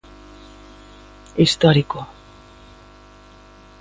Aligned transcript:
"Histórico". 1.37 2.07